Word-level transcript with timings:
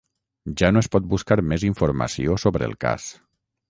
Ja 0.61 0.69
no 0.77 0.81
es 0.85 0.89
pot 0.95 1.05
buscar 1.13 1.39
més 1.53 1.69
informació 1.71 2.43
sobre 2.49 2.71
el 2.73 2.79
cas. 2.89 3.11